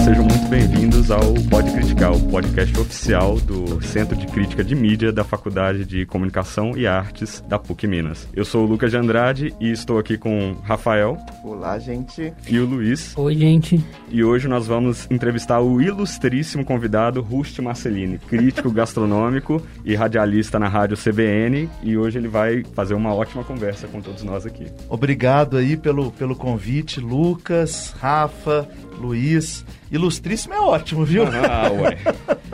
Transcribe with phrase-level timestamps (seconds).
[0.00, 5.12] sejam muito bem-vindos ao Pode Criticar, o podcast oficial do Centro de Crítica de Mídia
[5.12, 8.26] da Faculdade de Comunicação e Artes da PUC Minas.
[8.34, 11.18] Eu sou o Lucas de Andrade e estou aqui com o Rafael.
[11.44, 12.32] Olá, gente.
[12.48, 13.14] E o Luiz.
[13.16, 13.84] Oi, gente.
[14.08, 20.68] E hoje nós vamos entrevistar o ilustríssimo convidado Rust Marcelini, crítico gastronômico e radialista na
[20.68, 21.68] rádio CBN.
[21.82, 24.66] E hoje ele vai fazer uma ótima conversa com todos nós aqui.
[24.88, 28.66] Obrigado aí pelo, pelo convite, Lucas, Rafa,
[29.00, 29.64] Luiz.
[29.90, 31.24] Ilustríssimo é ótimo, viu?
[31.26, 31.98] Ah, ué.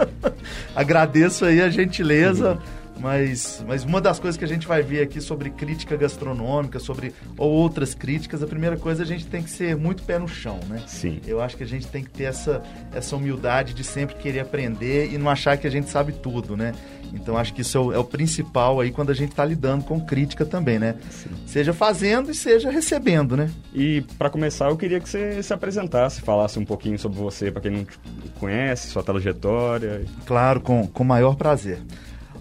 [0.75, 2.53] Agradeço aí a gentileza.
[2.53, 2.87] Uhum.
[2.99, 7.13] Mas, mas uma das coisas que a gente vai ver aqui sobre crítica gastronômica, sobre
[7.37, 10.59] ou outras críticas, a primeira coisa a gente tem que ser muito pé no chão,
[10.69, 10.83] né?
[10.87, 11.21] Sim.
[11.27, 12.63] Eu acho que a gente tem que ter essa,
[12.95, 16.73] essa humildade de sempre querer aprender e não achar que a gente sabe tudo, né?
[17.13, 19.85] Então acho que isso é o, é o principal aí quando a gente está lidando
[19.85, 20.97] com crítica também, né?
[21.11, 21.31] Sim.
[21.47, 23.51] Seja fazendo e seja recebendo, né?
[23.75, 27.63] E para começar, eu queria que você se apresentasse, falasse um pouquinho sobre você, para
[27.63, 27.99] quem não te
[28.39, 30.05] conhece, sua trajetória.
[30.25, 31.79] Claro, com, com maior prazer.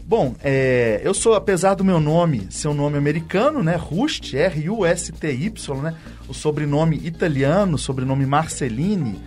[0.08, 3.76] Bom, é, eu sou, apesar do meu nome ser um nome americano, né?
[3.76, 5.96] Rust, R-U-S-T-Y, né?
[6.28, 9.20] O sobrenome italiano, sobrenome Marcelini.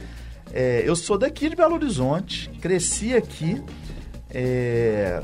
[0.52, 3.60] É, eu sou daqui de Belo Horizonte, cresci aqui,
[4.30, 5.22] é,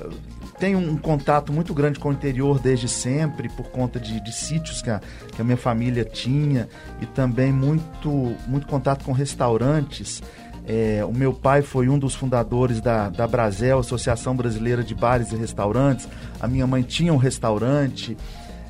[0.59, 4.81] tenho um contato muito grande com o interior desde sempre, por conta de, de sítios
[4.81, 5.01] que a,
[5.35, 6.69] que a minha família tinha,
[7.01, 10.23] e também muito, muito contato com restaurantes.
[10.67, 15.33] É, o meu pai foi um dos fundadores da, da Brasel, Associação Brasileira de Bares
[15.33, 16.09] e Restaurantes.
[16.41, 18.17] A minha mãe tinha um restaurante.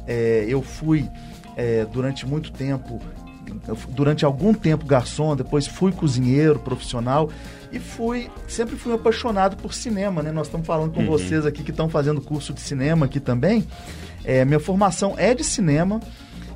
[0.06, 1.08] É, eu fui
[1.56, 3.00] é, durante muito tempo,
[3.90, 7.30] durante algum tempo garçom, depois fui cozinheiro profissional
[7.74, 10.30] e fui sempre fui apaixonado por cinema, né?
[10.30, 11.06] Nós estamos falando com uhum.
[11.06, 13.66] vocês aqui que estão fazendo curso de cinema aqui também.
[14.24, 16.00] É, minha formação é de cinema.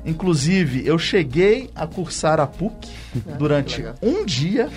[0.05, 2.87] Inclusive, eu cheguei a cursar a PUC
[3.27, 4.69] ah, durante um dia.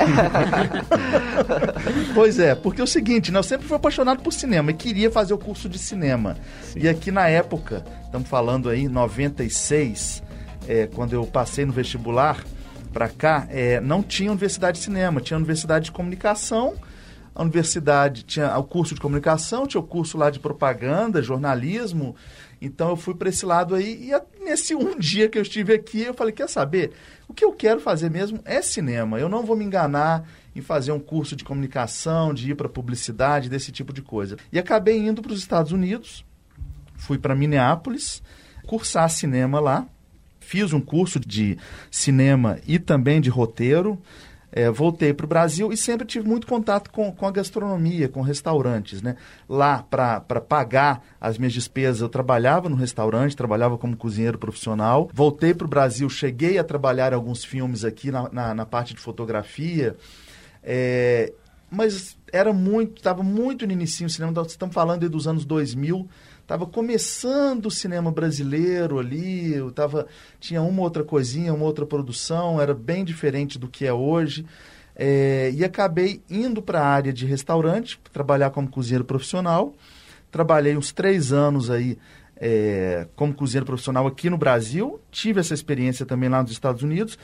[2.12, 5.12] pois é, porque é o seguinte, né, eu sempre fui apaixonado por cinema e queria
[5.12, 6.36] fazer o curso de cinema.
[6.64, 6.80] Sim.
[6.80, 10.24] E aqui na época, estamos falando aí 96,
[10.66, 12.42] é, quando eu passei no vestibular
[12.92, 16.74] para cá, é, não tinha universidade de cinema, tinha universidade de comunicação.
[17.34, 22.14] A universidade tinha o curso de comunicação, tinha o curso lá de propaganda, jornalismo
[22.64, 26.02] então eu fui para esse lado aí e nesse um dia que eu estive aqui,
[26.02, 26.92] eu falei, quer saber?
[27.26, 29.18] O que eu quero fazer mesmo é cinema.
[29.18, 30.24] Eu não vou me enganar
[30.54, 34.36] em fazer um curso de comunicação, de ir para publicidade, desse tipo de coisa.
[34.52, 36.24] E acabei indo para os Estados Unidos,
[36.94, 38.22] fui para Minneapolis,
[38.64, 39.84] cursar cinema lá.
[40.42, 41.56] Fiz um curso de
[41.90, 43.98] cinema e também de roteiro
[44.52, 48.20] é, voltei para o Brasil e sempre tive muito contato com, com a gastronomia, com
[48.20, 49.00] restaurantes.
[49.00, 49.16] Né?
[49.48, 55.10] Lá, para pagar as minhas despesas, eu trabalhava no restaurante, trabalhava como cozinheiro profissional.
[55.12, 59.00] Voltei para o Brasil, cheguei a trabalhar alguns filmes aqui na, na, na parte de
[59.00, 59.96] fotografia.
[60.62, 61.32] É,
[61.70, 66.06] mas era muito, estava muito no início cinema, estamos falando dos anos 2000,
[66.52, 70.06] estava começando o cinema brasileiro ali, eu tava,
[70.38, 74.44] tinha uma outra coisinha, uma outra produção, era bem diferente do que é hoje.
[74.94, 79.72] É, e acabei indo para a área de restaurante, trabalhar como cozinheiro profissional.
[80.30, 81.96] Trabalhei uns três anos aí
[82.36, 87.16] é, como cozinheiro profissional aqui no Brasil, tive essa experiência também lá nos Estados Unidos,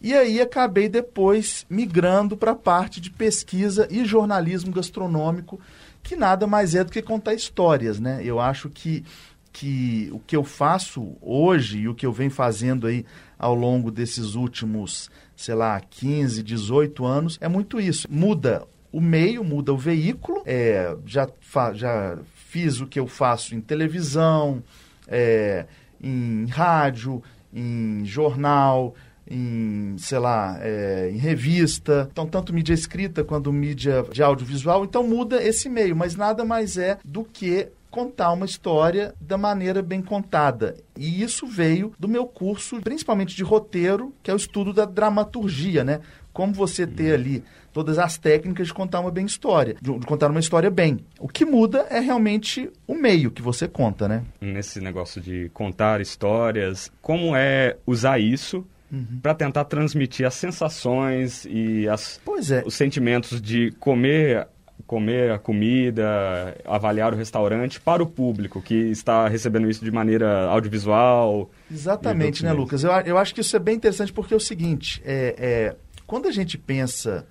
[0.00, 5.58] e aí acabei depois migrando para a parte de pesquisa e jornalismo gastronômico
[6.06, 8.20] que nada mais é do que contar histórias, né?
[8.22, 9.04] Eu acho que,
[9.52, 13.04] que o que eu faço hoje e o que eu venho fazendo aí
[13.36, 18.06] ao longo desses últimos, sei lá, 15, 18 anos, é muito isso.
[18.08, 18.62] Muda
[18.92, 21.28] o meio, muda o veículo, é, já,
[21.74, 24.62] já fiz o que eu faço em televisão,
[25.08, 25.66] é,
[26.00, 27.20] em rádio,
[27.52, 28.94] em jornal,
[29.28, 32.08] em, sei lá, é, em revista.
[32.10, 34.84] Então, tanto mídia escrita quanto mídia de audiovisual.
[34.84, 39.80] Então, muda esse meio, mas nada mais é do que contar uma história da maneira
[39.80, 40.76] bem contada.
[40.98, 45.82] E isso veio do meu curso, principalmente de roteiro, que é o estudo da dramaturgia,
[45.82, 46.00] né?
[46.30, 50.40] Como você ter ali todas as técnicas de contar uma bem história, de contar uma
[50.40, 50.98] história bem.
[51.18, 54.22] O que muda é realmente o meio que você conta, né?
[54.42, 59.18] Nesse negócio de contar histórias, como é usar isso Uhum.
[59.20, 62.20] para tentar transmitir as sensações e as,
[62.52, 62.62] é.
[62.64, 64.46] os sentimentos de comer
[64.86, 70.44] comer a comida, avaliar o restaurante para o público que está recebendo isso de maneira
[70.46, 71.50] audiovisual.
[71.70, 72.84] Exatamente, né, Lucas?
[72.84, 76.28] Eu, eu acho que isso é bem interessante porque é o seguinte, é, é quando
[76.28, 77.26] a gente pensa,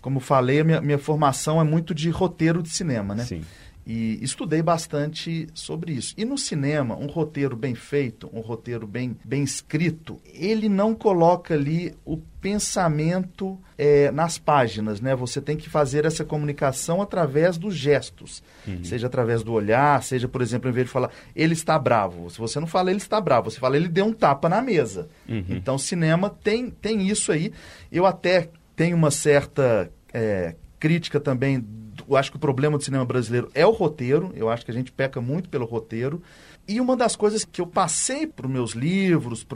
[0.00, 3.24] como falei, a minha, minha formação é muito de roteiro de cinema, né?
[3.24, 3.42] Sim.
[3.86, 6.14] E estudei bastante sobre isso.
[6.16, 11.54] E no cinema, um roteiro bem feito, um roteiro bem, bem escrito, ele não coloca
[11.54, 15.14] ali o pensamento é, nas páginas, né?
[15.16, 18.84] Você tem que fazer essa comunicação através dos gestos, uhum.
[18.84, 22.38] seja através do olhar, seja, por exemplo, em vez de falar ele está bravo, se
[22.38, 25.08] você não fala ele está bravo, você fala ele deu um tapa na mesa.
[25.28, 25.44] Uhum.
[25.48, 27.52] Então, cinema tem, tem isso aí.
[27.90, 31.64] Eu até tenho uma certa é, crítica também
[32.10, 34.32] eu acho que o problema do cinema brasileiro é o roteiro.
[34.34, 36.20] Eu acho que a gente peca muito pelo roteiro.
[36.66, 39.46] E uma das coisas que eu passei para os meus livros,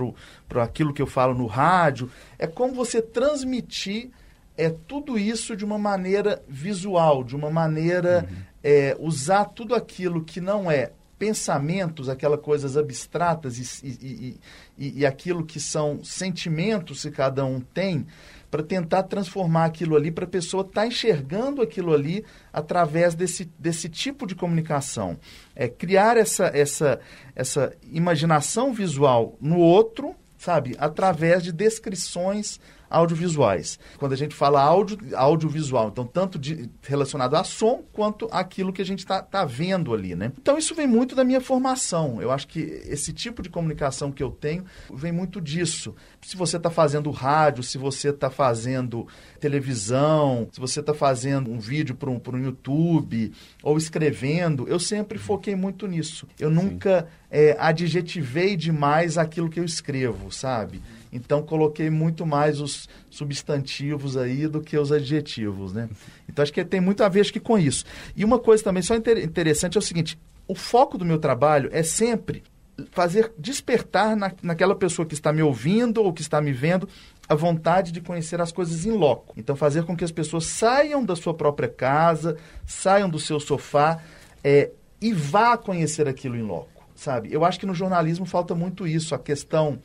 [0.48, 4.10] para aquilo que eu falo no rádio, é como você transmitir
[4.56, 8.36] é tudo isso de uma maneira visual, de uma maneira uhum.
[8.62, 10.92] é, usar tudo aquilo que não é
[11.25, 14.41] pensamentos, aquelas coisas abstratas e, e,
[14.76, 18.06] e, e aquilo que são sentimentos que cada um tem,
[18.50, 22.23] para tentar transformar aquilo ali, para a pessoa estar tá enxergando aquilo ali
[22.53, 25.19] através desse, desse tipo de comunicação.
[25.56, 27.00] É criar essa, essa,
[27.35, 32.61] essa imaginação visual no outro, sabe, através de descrições
[32.94, 33.79] audiovisuais.
[33.99, 38.82] Quando a gente fala áudio, audiovisual, então tanto de, relacionado a som quanto aquilo que
[38.82, 40.32] a gente está tá vendo ali, né?
[40.41, 42.20] Então isso vem muito da minha formação.
[42.23, 45.94] Eu acho que esse tipo de comunicação que eu tenho vem muito disso.
[46.23, 49.06] Se você está fazendo rádio, se você está fazendo
[49.40, 53.32] televisão, se você está fazendo um vídeo para um, um YouTube
[53.62, 56.26] ou escrevendo, eu sempre foquei muito nisso.
[56.38, 60.81] Eu nunca é, adjetivei demais aquilo que eu escrevo, sabe?
[61.14, 65.88] Então coloquei muito mais os substantivos aí do que os adjetivos, né?
[66.28, 67.84] Então acho que tem muito a ver que com isso.
[68.16, 70.19] E uma coisa também só interessante é o seguinte:
[70.49, 72.43] o foco do meu trabalho é sempre
[72.90, 76.88] fazer despertar na, naquela pessoa que está me ouvindo ou que está me vendo
[77.28, 79.34] a vontade de conhecer as coisas em loco.
[79.37, 84.02] Então fazer com que as pessoas saiam da sua própria casa, saiam do seu sofá
[84.43, 87.32] é, e vá conhecer aquilo em loco, sabe?
[87.32, 89.78] Eu acho que no jornalismo falta muito isso, a questão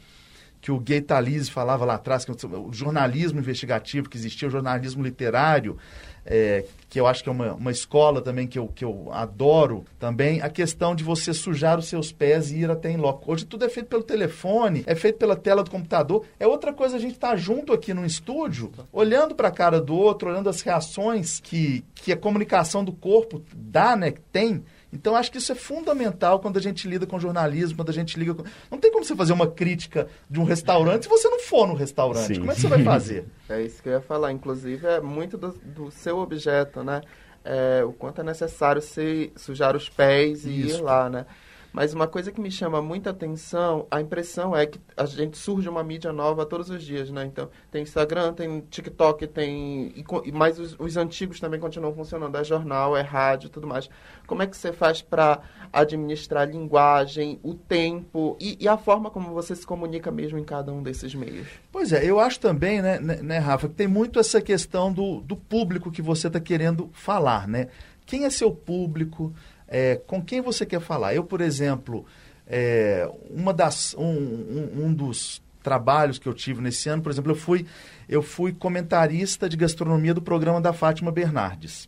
[0.62, 5.04] que o Gay Talese falava lá atrás, que o jornalismo investigativo que existia, o jornalismo
[5.04, 5.78] literário,
[6.26, 9.86] é, que eu acho que é uma, uma escola também que eu, que eu adoro
[9.98, 13.32] também, a questão de você sujar os seus pés e ir até em loco.
[13.32, 16.26] Hoje tudo é feito pelo telefone, é feito pela tela do computador.
[16.40, 19.80] É outra coisa a gente estar tá junto aqui no estúdio, olhando para a cara
[19.80, 24.64] do outro, olhando as reações que, que a comunicação do corpo dá, né, que tem
[24.92, 28.18] então, acho que isso é fundamental quando a gente lida com jornalismo, quando a gente
[28.18, 28.44] liga com...
[28.72, 31.76] Não tem como você fazer uma crítica de um restaurante se você não for no
[31.76, 32.28] restaurante.
[32.28, 32.40] Sim.
[32.40, 33.26] Como é que você vai fazer?
[33.50, 34.32] É isso que eu ia falar.
[34.32, 37.02] Inclusive, é muito do, do seu objeto, né?
[37.44, 40.78] É, o quanto é necessário se sujar os pés e isso.
[40.78, 41.26] ir lá, né?
[41.72, 45.70] Mas uma coisa que me chama muita atenção, a impressão é que a gente surge
[45.70, 47.26] uma mídia nova todos os dias, né?
[47.26, 49.94] Então, tem Instagram, tem TikTok, tem...
[50.34, 52.36] Mas os, os antigos também continuam funcionando.
[52.38, 53.90] É jornal, é rádio, tudo mais.
[54.26, 59.12] Como é que você faz para administrar a linguagem, o tempo e, e, a forma
[59.12, 61.48] como você se comunica mesmo em cada um desses meios?
[61.72, 65.22] Pois é, eu acho também, né, né, né Rafa, que tem muito essa questão do,
[65.22, 67.68] do público que você está querendo falar, né?
[68.06, 69.34] Quem é seu público?
[69.70, 71.14] É, com quem você quer falar.
[71.14, 72.06] Eu, por exemplo,
[72.48, 77.32] é, uma das, um, um, um, dos trabalhos que eu tive nesse ano, por exemplo,
[77.32, 77.66] eu fui,
[78.08, 81.88] eu fui comentarista de gastronomia do programa da Fátima Bernardes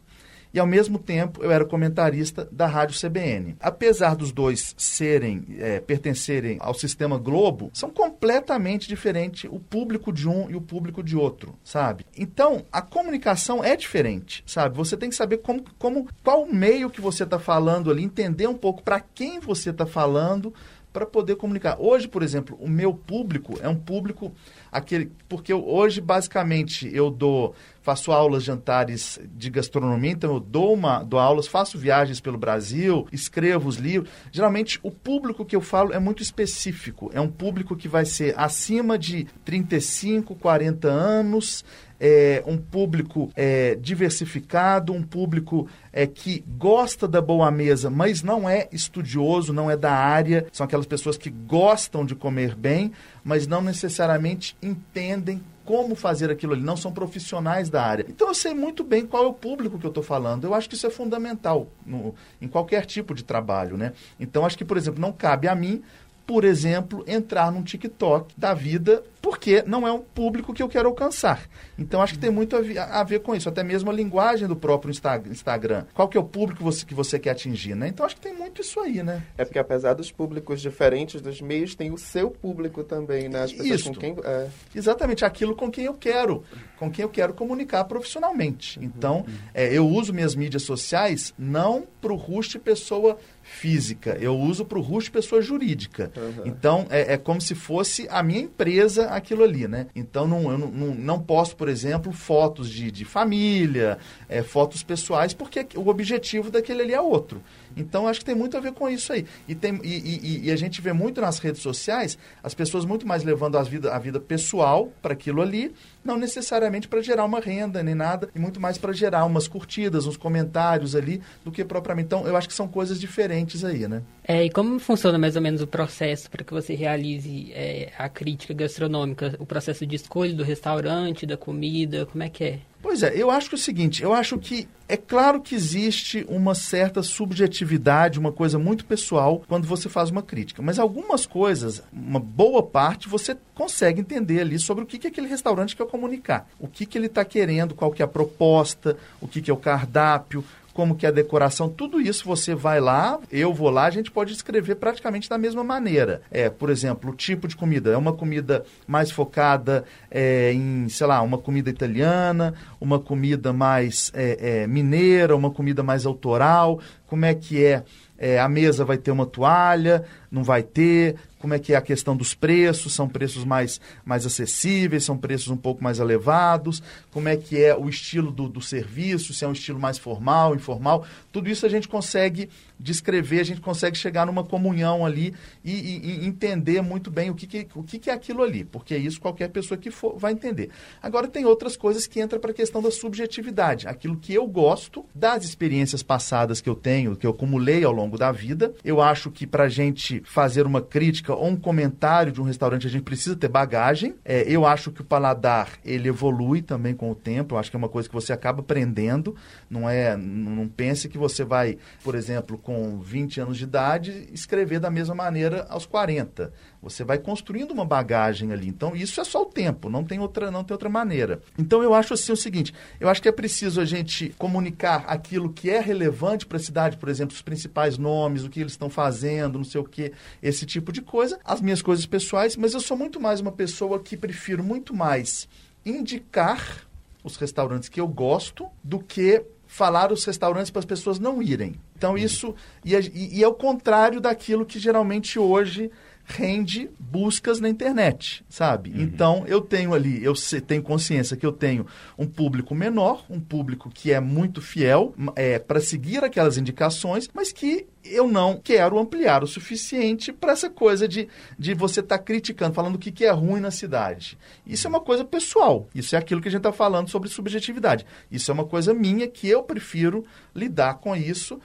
[0.53, 3.55] e, ao mesmo tempo, eu era comentarista da Rádio CBN.
[3.59, 10.27] Apesar dos dois serem, é, pertencerem ao sistema Globo, são completamente diferentes o público de
[10.27, 12.05] um e o público de outro, sabe?
[12.17, 14.75] Então, a comunicação é diferente, sabe?
[14.75, 18.57] Você tem que saber como, como qual meio que você está falando ali, entender um
[18.57, 20.53] pouco para quem você está falando,
[20.91, 21.77] para poder comunicar.
[21.79, 24.33] Hoje, por exemplo, o meu público é um público
[24.71, 31.03] aquele porque hoje basicamente eu dou faço aulas jantares de gastronomia, então eu dou uma
[31.03, 34.09] dou aulas, faço viagens pelo Brasil, escrevo os livros.
[34.31, 38.33] Geralmente o público que eu falo é muito específico, é um público que vai ser
[38.37, 41.65] acima de 35, 40 anos,
[42.03, 48.49] é, um público é, diversificado, um público é, que gosta da boa mesa, mas não
[48.49, 50.47] é estudioso, não é da área.
[50.51, 52.91] São aquelas pessoas que gostam de comer bem,
[53.23, 58.05] mas não necessariamente entendem como fazer aquilo ali, não são profissionais da área.
[58.09, 60.43] Então eu sei muito bem qual é o público que eu estou falando.
[60.43, 63.93] Eu acho que isso é fundamental no, em qualquer tipo de trabalho, né?
[64.19, 65.81] Então acho que, por exemplo, não cabe a mim
[66.25, 70.89] por exemplo, entrar num TikTok da vida porque não é um público que eu quero
[70.89, 71.47] alcançar.
[71.77, 74.55] Então acho que tem muito a, a ver com isso, até mesmo a linguagem do
[74.55, 75.85] próprio Insta Instagram.
[75.93, 77.87] Qual que é o público que você, que você quer atingir, né?
[77.87, 79.21] Então acho que tem muito isso aí, né?
[79.37, 83.43] É porque apesar dos públicos diferentes dos meios, tem o seu público também, né?
[83.43, 83.89] As pessoas isso.
[83.89, 84.15] com quem...
[84.23, 84.47] É.
[84.73, 86.43] Exatamente, aquilo com quem eu quero,
[86.77, 88.79] com quem eu quero comunicar profissionalmente.
[88.81, 89.33] Então, uhum.
[89.53, 94.77] É, eu uso minhas mídias sociais não para o rush pessoa física, eu uso para
[94.77, 96.11] o RUST pessoa jurídica.
[96.15, 96.43] Uhum.
[96.45, 99.87] Então, é, é, como se fosse a minha empresa aquilo ali, né?
[99.95, 103.97] Então, não, eu não, não, não posto, por exemplo, fotos de, de família,
[104.29, 107.41] é, fotos pessoais, porque o objetivo daquele ali é outro.
[107.75, 109.25] Então, acho que tem muito a ver com isso aí.
[109.47, 113.07] E, tem, e, e, e a gente vê muito nas redes sociais as pessoas muito
[113.07, 117.39] mais levando a vida, a vida pessoal para aquilo ali, não necessariamente para gerar uma
[117.39, 121.63] renda nem nada, e muito mais para gerar umas curtidas, uns comentários ali, do que
[121.63, 122.07] propriamente.
[122.07, 124.01] Então, eu acho que são coisas diferentes aí, né?
[124.23, 128.07] É, e como funciona mais ou menos o processo para que você realize é, a
[128.07, 129.35] crítica gastronômica?
[129.39, 132.59] O processo de escolha do restaurante, da comida, como é que é?
[132.81, 136.25] Pois é, eu acho que é o seguinte, eu acho que é claro que existe
[136.27, 141.83] uma certa subjetividade, uma coisa muito pessoal quando você faz uma crítica, mas algumas coisas,
[141.93, 146.49] uma boa parte, você consegue entender ali sobre o que, que aquele restaurante quer comunicar,
[146.59, 149.53] o que, que ele está querendo, qual que é a proposta, o que, que é
[149.53, 153.85] o cardápio, como que é a decoração, tudo isso você vai lá, eu vou lá,
[153.85, 156.21] a gente pode escrever praticamente da mesma maneira.
[156.31, 161.07] É, por exemplo, o tipo de comida, é uma comida mais focada é, em, sei
[161.07, 167.25] lá, uma comida italiana, uma comida mais é, é, mineira, uma comida mais autoral, como
[167.25, 167.83] é que é,
[168.17, 171.81] é a mesa vai ter uma toalha, não vai ter, como é que é a
[171.81, 177.27] questão dos preços, são preços mais, mais acessíveis, são preços um pouco mais elevados, como
[177.27, 181.03] é que é o estilo do, do serviço, se é um estilo mais formal, informal,
[181.31, 182.47] tudo isso a gente consegue
[182.79, 185.33] descrever, a gente consegue chegar numa comunhão ali
[185.63, 188.63] e, e, e entender muito bem o que, que, o que, que é aquilo ali,
[188.63, 190.69] porque isso qualquer pessoa que for vai entender.
[191.01, 195.05] Agora tem outras coisas que entram para a questão da subjetividade, aquilo que eu gosto
[195.13, 199.31] das experiências passadas que eu tenho, que eu acumulei ao longo da vida, eu acho
[199.31, 203.03] que para a gente fazer uma crítica ou um comentário de um restaurante, a gente
[203.03, 204.15] precisa ter bagagem.
[204.23, 207.55] É, eu acho que o paladar, ele evolui também com o tempo.
[207.55, 209.35] Eu acho que é uma coisa que você acaba aprendendo.
[209.69, 214.79] Não é, não pense que você vai, por exemplo, com 20 anos de idade, escrever
[214.79, 216.51] da mesma maneira aos 40.
[216.81, 218.67] Você vai construindo uma bagagem ali.
[218.67, 221.39] Então, isso é só o tempo, não tem outra, não tem outra maneira.
[221.57, 225.53] Então, eu acho assim o seguinte, eu acho que é preciso a gente comunicar aquilo
[225.53, 228.89] que é relevante para a cidade, por exemplo, os principais nomes, o que eles estão
[228.89, 230.11] fazendo, não sei o que,
[230.41, 233.99] esse tipo de coisa, as minhas coisas pessoais, mas eu sou muito mais uma pessoa
[233.99, 235.47] que prefiro muito mais
[235.85, 236.87] indicar
[237.23, 241.75] os restaurantes que eu gosto do que falar os restaurantes para as pessoas não irem.
[241.95, 242.53] Então, isso.
[242.83, 245.89] E é, e é o contrário daquilo que geralmente hoje
[246.25, 248.91] rende buscas na internet, sabe?
[248.91, 249.01] Uhum.
[249.01, 250.33] Então, eu tenho ali, eu
[250.65, 251.85] tenho consciência que eu tenho
[252.17, 257.51] um público menor, um público que é muito fiel é, para seguir aquelas indicações, mas
[257.51, 262.23] que eu não quero ampliar o suficiente para essa coisa de, de você estar tá
[262.23, 264.37] criticando, falando o que, que é ruim na cidade.
[264.65, 265.87] Isso é uma coisa pessoal.
[265.93, 268.05] Isso é aquilo que a gente está falando sobre subjetividade.
[268.31, 270.25] Isso é uma coisa minha que eu prefiro
[270.55, 271.59] lidar com isso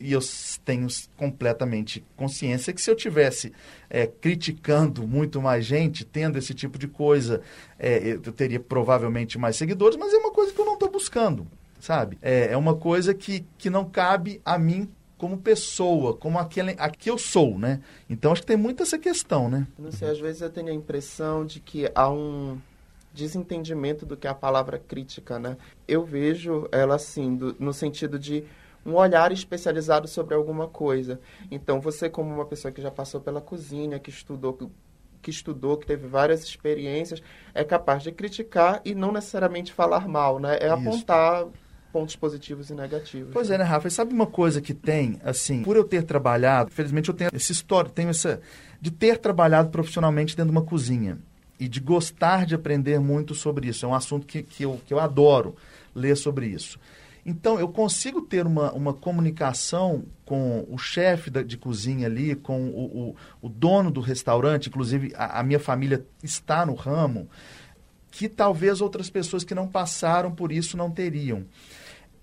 [0.00, 0.20] e eu
[0.64, 0.86] tenho
[1.16, 3.52] completamente consciência que se eu tivesse
[3.90, 7.42] é, criticando muito mais gente, tendo esse tipo de coisa,
[7.78, 11.46] é, eu teria provavelmente mais seguidores, mas é uma coisa que eu não estou buscando,
[11.80, 12.16] sabe?
[12.22, 16.90] É, é uma coisa que, que não cabe a mim como pessoa, como aquele, a
[16.90, 17.80] que eu sou, né?
[18.10, 19.66] Então acho que tem muito essa questão, né?
[19.78, 22.58] Não sei, às vezes eu tenho a impressão de que há um
[23.14, 25.56] desentendimento do que é a palavra crítica, né?
[25.86, 28.44] Eu vejo ela assim, do, no sentido de
[28.84, 31.20] um olhar especializado sobre alguma coisa.
[31.50, 34.70] Então, você como uma pessoa que já passou pela cozinha, que estudou
[35.22, 37.22] que estudou, que teve várias experiências,
[37.54, 40.58] é capaz de criticar e não necessariamente falar mal, né?
[40.60, 40.74] É Isso.
[40.74, 41.46] apontar
[41.92, 43.32] pontos positivos e negativos.
[43.32, 43.86] Pois é, né, Rafa?
[43.86, 47.52] E sabe uma coisa que tem, assim, por eu ter trabalhado, felizmente eu tenho essa
[47.52, 48.40] história, tenho essa.
[48.80, 51.18] de ter trabalhado profissionalmente dentro de uma cozinha
[51.60, 53.84] e de gostar de aprender muito sobre isso.
[53.84, 55.54] É um assunto que, que, eu, que eu adoro
[55.94, 56.80] ler sobre isso.
[57.24, 63.10] Então, eu consigo ter uma, uma comunicação com o chefe de cozinha ali, com o,
[63.10, 67.28] o, o dono do restaurante, inclusive a, a minha família está no ramo,
[68.10, 71.44] que talvez outras pessoas que não passaram por isso não teriam.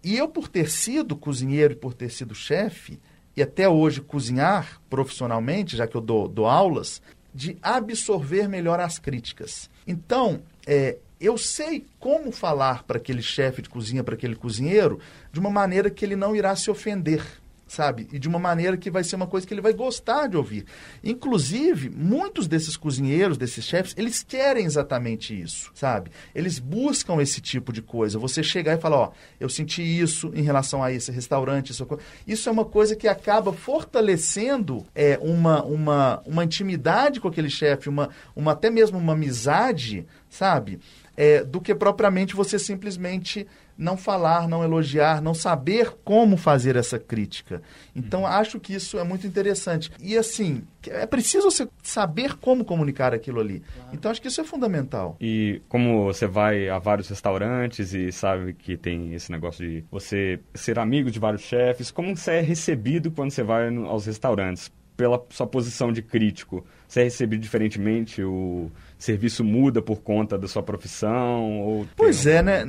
[0.04, 3.00] E eu, por ter sido cozinheiro e por ter sido chefe,
[3.36, 7.02] e até hoje cozinhar profissionalmente, já que eu dou, dou aulas,
[7.34, 9.70] de absorver melhor as críticas.
[9.88, 15.00] Então, é, eu sei como falar para aquele chefe de cozinha, para aquele cozinheiro,
[15.32, 17.22] de uma maneira que ele não irá se ofender,
[17.68, 18.08] sabe?
[18.12, 20.66] E de uma maneira que vai ser uma coisa que ele vai gostar de ouvir.
[21.04, 26.10] Inclusive, muitos desses cozinheiros, desses chefes, eles querem exatamente isso, sabe?
[26.34, 28.18] Eles buscam esse tipo de coisa.
[28.18, 31.88] Você chegar e falar, ó, eu senti isso em relação a esse restaurante, isso,
[32.26, 37.90] isso é uma coisa que acaba fortalecendo é, uma, uma, uma intimidade com aquele chefe,
[37.90, 40.80] uma, uma, até mesmo uma amizade, sabe?
[41.22, 43.46] É, do que propriamente você simplesmente
[43.78, 47.62] não falar, não elogiar, não saber como fazer essa crítica.
[47.94, 48.28] Então, uhum.
[48.28, 49.92] acho que isso é muito interessante.
[50.02, 53.60] E, assim, é preciso você saber como comunicar aquilo ali.
[53.60, 53.90] Claro.
[53.92, 55.18] Então, acho que isso é fundamental.
[55.20, 60.40] E como você vai a vários restaurantes e sabe que tem esse negócio de você
[60.54, 64.72] ser amigo de vários chefes, como você é recebido quando você vai aos restaurantes?
[64.96, 68.22] Pela sua posição de crítico, você é recebido diferentemente?
[68.22, 71.62] O serviço muda por conta da sua profissão?
[71.62, 72.66] Ou pois é, né,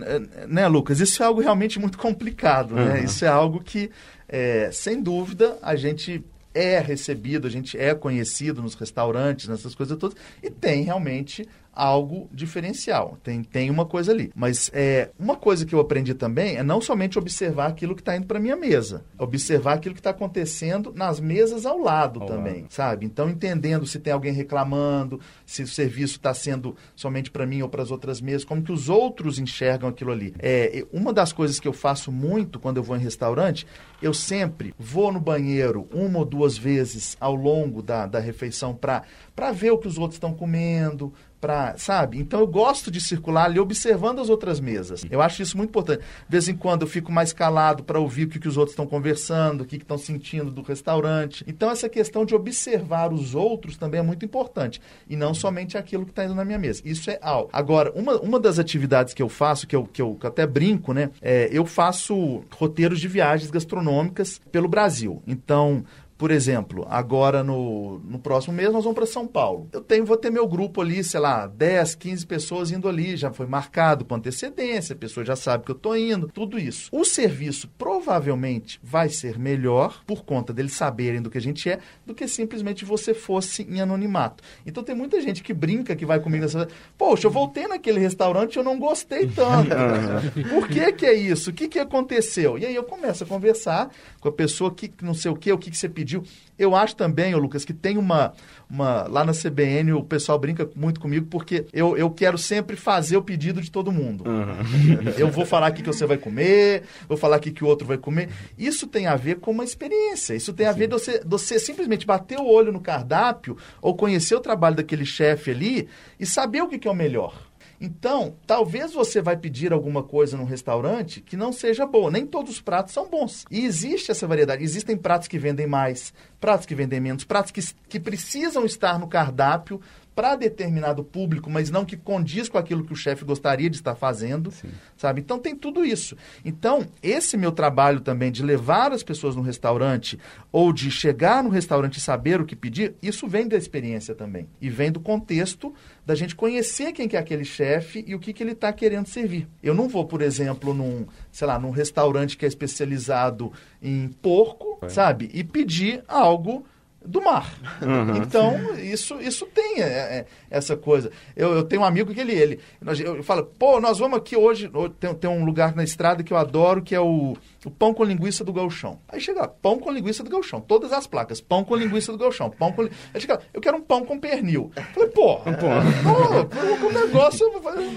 [0.49, 1.00] né, Lucas?
[1.00, 2.99] Isso é algo realmente muito complicado, né?
[3.00, 3.04] Uhum.
[3.04, 3.90] Isso é algo que,
[4.28, 9.99] é, sem dúvida, a gente é recebido, a gente é conhecido nos restaurantes, nessas coisas
[9.99, 13.16] todas, e tem realmente algo diferencial.
[13.22, 14.30] Tem, tem uma coisa ali.
[14.34, 18.16] Mas é, uma coisa que eu aprendi também é não somente observar aquilo que está
[18.16, 22.62] indo para minha mesa, observar aquilo que está acontecendo nas mesas ao lado ao também,
[22.62, 22.72] lado.
[22.72, 23.06] sabe?
[23.06, 27.68] Então, entendendo se tem alguém reclamando, se o serviço está sendo somente para mim ou
[27.68, 30.34] para as outras mesas, como que os outros enxergam aquilo ali.
[30.38, 33.66] É, uma das coisas que eu faço muito quando eu vou em restaurante,
[34.02, 39.52] eu sempre vou no banheiro uma ou duas vezes ao longo da, da refeição para
[39.52, 42.18] ver o que os outros estão comendo, para, sabe?
[42.18, 45.04] Então eu gosto de circular ali observando as outras mesas.
[45.11, 46.00] Eu acho isso muito importante.
[46.00, 48.73] De vez em quando eu fico mais calado para ouvir o que, que os outros
[48.73, 51.44] estão conversando, o que estão sentindo do restaurante.
[51.47, 56.04] Então essa questão de observar os outros também é muito importante e não somente aquilo
[56.04, 56.82] que está indo na minha mesa.
[56.85, 57.49] Isso é algo.
[57.52, 61.11] Agora, uma, uma das atividades que eu faço, que eu, que eu até brinco, né?
[61.23, 65.23] É, eu faço roteiros de viagens gastronômicas pelo Brasil.
[65.26, 65.85] Então,
[66.20, 69.70] por exemplo, agora no, no próximo mês nós vamos para São Paulo.
[69.72, 73.32] Eu tenho, vou ter meu grupo ali, sei lá, 10, 15 pessoas indo ali, já
[73.32, 76.90] foi marcado com antecedência, a pessoa já sabe que eu estou indo, tudo isso.
[76.92, 81.78] O serviço provavelmente vai ser melhor por conta deles saberem do que a gente é,
[82.04, 84.44] do que simplesmente você fosse em anonimato.
[84.66, 86.68] Então tem muita gente que brinca que vai comigo nessa.
[86.98, 89.70] Poxa, eu voltei naquele restaurante e eu não gostei tanto.
[90.52, 91.48] Por que, que é isso?
[91.48, 92.58] O que, que aconteceu?
[92.58, 95.56] E aí eu começo a conversar com a pessoa que não sei o que, o
[95.56, 96.25] que, que você pediu pediu.
[96.59, 98.33] Eu acho também, ô Lucas, que tem uma,
[98.69, 99.05] uma.
[99.05, 103.23] Lá na CBN o pessoal brinca muito comigo porque eu, eu quero sempre fazer o
[103.23, 104.25] pedido de todo mundo.
[104.26, 105.12] Uhum.
[105.17, 107.96] Eu vou falar aqui que você vai comer, vou falar aqui que o outro vai
[107.96, 108.29] comer.
[108.59, 110.35] Isso tem a ver com uma experiência.
[110.35, 113.94] Isso tem a ver de você, de você simplesmente bater o olho no cardápio ou
[113.94, 117.49] conhecer o trabalho daquele chefe ali e saber o que, que é o melhor.
[117.81, 122.11] Então, talvez você vai pedir alguma coisa num restaurante que não seja boa.
[122.11, 123.47] Nem todos os pratos são bons.
[123.51, 124.62] E existe essa variedade.
[124.62, 129.09] Existem pratos que vendem mais, pratos que vendem menos, pratos que, que precisam estar no
[129.09, 129.81] cardápio
[130.14, 133.94] para determinado público, mas não que condiz com aquilo que o chefe gostaria de estar
[133.94, 134.68] fazendo, Sim.
[134.96, 135.20] sabe?
[135.20, 136.16] Então tem tudo isso.
[136.44, 140.18] Então, esse meu trabalho também de levar as pessoas no restaurante
[140.53, 144.49] ou de chegar no restaurante e saber o que pedir, isso vem da experiência também.
[144.61, 145.73] E vem do contexto
[146.05, 149.07] da gente conhecer quem que é aquele chefe e o que, que ele está querendo
[149.07, 149.49] servir.
[149.62, 154.79] Eu não vou, por exemplo, num, sei lá, num restaurante que é especializado em porco,
[154.83, 154.88] é.
[154.88, 155.31] sabe?
[155.33, 156.64] E pedir algo
[157.04, 157.54] do mar.
[157.80, 158.16] Uhum.
[158.16, 161.10] Então, isso, isso tem é, é, essa coisa.
[161.34, 162.60] Eu, eu, tenho um amigo que ele, ele
[163.04, 166.36] eu falo, pô, nós vamos aqui hoje, tem, tem um lugar na estrada que eu
[166.36, 167.36] adoro, que é o,
[167.66, 168.99] o pão com linguiça do galchão.
[169.09, 172.18] Aí chega lá, pão com linguiça do galchão, todas as placas, pão com linguiça do
[172.18, 172.83] galchão, pão com...
[172.83, 174.70] Aí chega lá, eu quero um pão com pernil.
[174.94, 177.51] Falei, pô, é, o negócio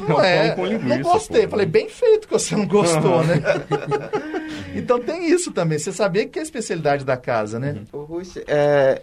[0.08, 1.44] não é, não gostei.
[1.44, 1.52] Pô.
[1.52, 3.24] Falei, bem feito que você não gostou, uhum.
[3.24, 3.36] né?
[4.76, 7.84] então tem isso também, você sabia que é a especialidade da casa, né?
[7.92, 9.02] O Rush, é,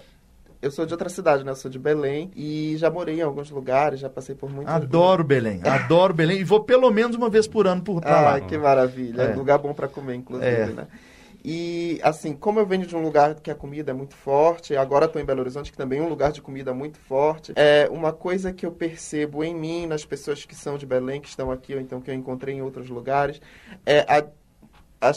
[0.63, 1.53] eu sou de outra cidade, né?
[1.53, 4.73] Eu sou de Belém e já morei em alguns lugares, já passei por muitos.
[4.73, 8.35] Adoro Belém, adoro Belém e vou pelo menos uma vez por ano por lá.
[8.35, 9.23] Ah, que maravilha.
[9.23, 9.35] É.
[9.35, 10.67] Lugar bom para comer, inclusive, é.
[10.67, 10.87] né?
[11.43, 15.07] E, assim, como eu venho de um lugar que a comida é muito forte, agora
[15.07, 18.13] estou em Belo Horizonte, que também é um lugar de comida muito forte, é uma
[18.13, 21.75] coisa que eu percebo em mim, nas pessoas que são de Belém, que estão aqui,
[21.75, 23.41] ou então que eu encontrei em outros lugares,
[23.87, 24.23] é a,
[25.09, 25.13] a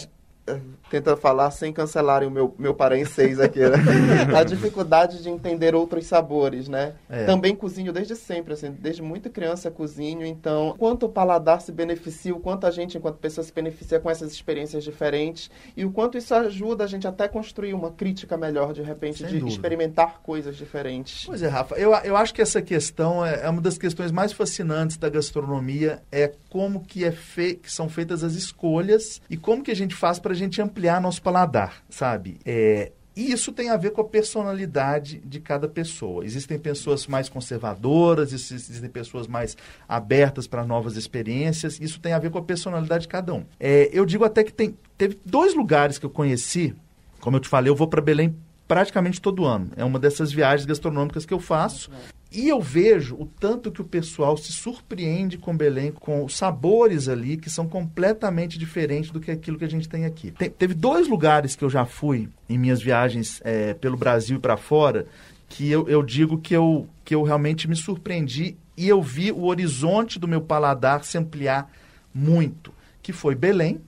[0.90, 3.78] tenta falar sem cancelarem o meu, meu paraenseis aqui, né?
[4.38, 6.94] a dificuldade de entender outros sabores, né?
[7.10, 7.26] É.
[7.26, 12.36] Também cozinho desde sempre, assim, desde muito criança cozinho, então, quanto o paladar se beneficia,
[12.36, 16.18] o quanto a gente, enquanto pessoa, se beneficia com essas experiências diferentes e o quanto
[16.18, 19.52] isso ajuda a gente até construir uma crítica melhor, de repente, Sem de dúvida.
[19.52, 21.26] experimentar coisas diferentes.
[21.26, 24.34] Pois é, Rafa, eu, eu acho que essa questão é, é uma das questões mais
[24.34, 27.56] fascinantes da gastronomia, é como que, é fe...
[27.56, 30.62] que são feitas as escolhas e como que a gente faz para para a gente
[30.62, 32.40] ampliar nosso paladar, sabe?
[32.44, 36.26] É, e isso tem a ver com a personalidade de cada pessoa.
[36.26, 39.56] Existem pessoas mais conservadoras, existem pessoas mais
[39.88, 41.80] abertas para novas experiências.
[41.80, 43.46] Isso tem a ver com a personalidade de cada um.
[43.60, 46.74] É, eu digo até que tem, teve dois lugares que eu conheci.
[47.20, 48.36] Como eu te falei, eu vou para Belém
[48.68, 49.70] praticamente todo ano.
[49.76, 51.92] É uma dessas viagens gastronômicas que eu faço.
[52.34, 57.08] E eu vejo o tanto que o pessoal se surpreende com Belém, com os sabores
[57.08, 60.32] ali que são completamente diferentes do que aquilo que a gente tem aqui.
[60.32, 64.40] Tem, teve dois lugares que eu já fui em minhas viagens é, pelo Brasil e
[64.40, 65.06] para fora
[65.48, 69.44] que eu, eu digo que eu, que eu realmente me surpreendi e eu vi o
[69.44, 71.72] horizonte do meu paladar se ampliar
[72.12, 73.80] muito, que foi Belém,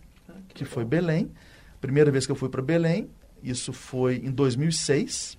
[0.53, 1.31] que foi Belém.
[1.81, 3.09] Primeira vez que eu fui para Belém,
[3.41, 5.35] isso foi em 2006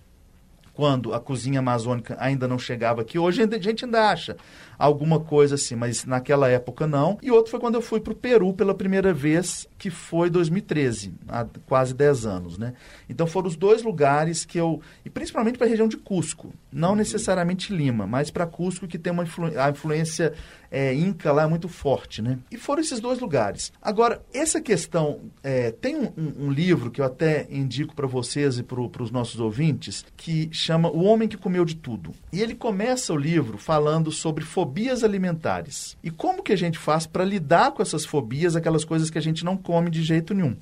[0.76, 3.18] quando a cozinha amazônica ainda não chegava aqui.
[3.18, 4.36] Hoje a gente ainda acha
[4.78, 7.18] alguma coisa assim, mas naquela época não.
[7.22, 11.14] E outro foi quando eu fui para o Peru pela primeira vez, que foi 2013,
[11.28, 12.74] há quase 10 anos, né?
[13.08, 14.80] Então foram os dois lugares que eu...
[15.04, 19.12] E principalmente para a região de Cusco, não necessariamente Lima, mas para Cusco que tem
[19.12, 20.32] uma influ, a influência
[20.70, 22.38] é, inca lá é muito forte, né?
[22.50, 23.72] E foram esses dois lugares.
[23.80, 25.20] Agora, essa questão...
[25.42, 29.40] É, tem um, um, livro que eu até indico para vocês e para os nossos
[29.40, 32.12] ouvintes, que chama O Homem que Comeu de Tudo.
[32.32, 35.96] E ele começa o livro falando sobre fobias alimentares.
[36.02, 39.22] E como que a gente faz para lidar com essas fobias, aquelas coisas que a
[39.22, 40.57] gente não come de jeito nenhum.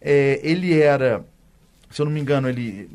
[0.00, 1.24] É, ele era
[1.90, 2.88] se eu não me engano, ele,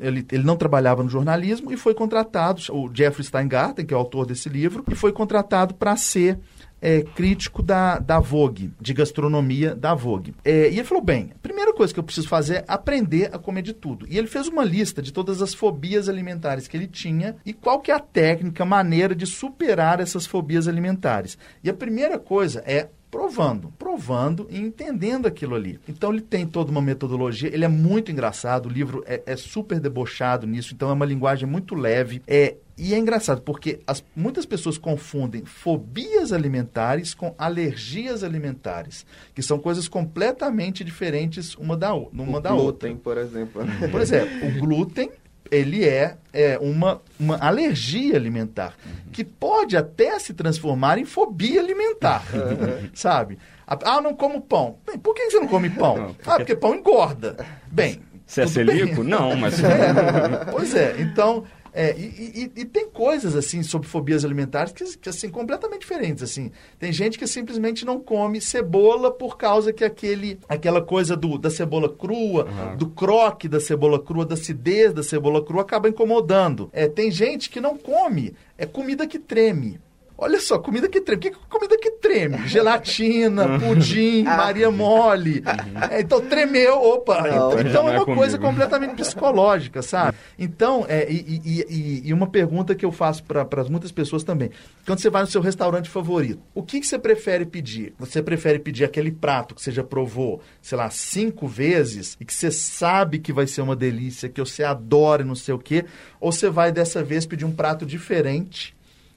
[0.00, 3.98] ele, ele não trabalhava no jornalismo e foi contratado, o Jeffrey Steingarten, que é o
[3.98, 6.38] autor desse livro, e foi contratado para ser
[6.80, 10.34] é, crítico da, da Vogue, de gastronomia da Vogue.
[10.44, 13.38] É, e ele falou: bem, a primeira coisa que eu preciso fazer é aprender a
[13.38, 14.06] comer de tudo.
[14.08, 17.80] E ele fez uma lista de todas as fobias alimentares que ele tinha e qual
[17.80, 21.38] que é a técnica, maneira de superar essas fobias alimentares.
[21.62, 25.80] E a primeira coisa é provando, provando e entendendo aquilo ali.
[25.88, 29.80] Então ele tem toda uma metodologia, ele é muito engraçado, o livro é, é super
[29.80, 32.20] debochado nisso, então é uma linguagem muito leve.
[32.26, 39.40] É, e é engraçado porque as, muitas pessoas confundem fobias alimentares com alergias alimentares, que
[39.40, 43.02] são coisas completamente diferentes uma da, uma o da glúten, outra.
[43.02, 43.62] por exemplo.
[43.90, 45.10] Por exemplo, o glúten
[45.50, 49.10] ele é, é uma, uma alergia alimentar, uhum.
[49.12, 52.24] que pode até se transformar em fobia alimentar,
[52.94, 53.38] sabe?
[53.66, 54.78] Ah, não como pão.
[54.86, 55.96] Bem, por que você não come pão?
[55.96, 56.30] Não, porque...
[56.30, 57.36] Ah, porque pão engorda.
[57.66, 59.02] Bem, você é celíaco?
[59.02, 59.04] Bem.
[59.04, 59.58] Não, mas...
[59.64, 61.44] É, pois é, então
[61.78, 66.22] é, e, e, e, tem coisas, assim, sobre fobias alimentares que, que, assim, completamente diferentes,
[66.22, 66.50] assim.
[66.78, 71.50] Tem gente que simplesmente não come cebola por causa que aquele, aquela coisa do, da
[71.50, 72.76] cebola crua, uhum.
[72.78, 76.70] do croque da cebola crua, da acidez da cebola crua acaba incomodando.
[76.72, 79.78] É, tem gente que não come é comida que treme.
[80.18, 81.18] Olha só, comida que treme.
[81.18, 82.48] O que é comida que treme?
[82.48, 85.42] Gelatina, pudim, Maria Mole.
[85.90, 87.22] É, então, tremeu, opa.
[87.22, 90.16] Não, então, é uma é coisa completamente psicológica, sabe?
[90.38, 94.50] Então, é, e, e, e, uma pergunta que eu faço para muitas pessoas também.
[94.86, 97.92] Quando você vai no seu restaurante favorito, o que, que você prefere pedir?
[97.98, 102.32] Você prefere pedir aquele prato que você já provou, sei lá, cinco vezes e que
[102.32, 105.84] você sabe que vai ser uma delícia, que você adora e não sei o quê?
[106.18, 108.74] Ou você vai dessa vez pedir um prato diferente